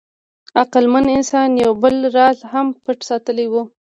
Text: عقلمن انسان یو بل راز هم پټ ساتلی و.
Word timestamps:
عقلمن 0.61 1.05
انسان 1.15 1.49
یو 1.63 1.71
بل 1.83 1.95
راز 2.17 2.37
هم 2.51 2.67
پټ 2.83 2.97
ساتلی 3.09 3.45
و. 3.49 3.53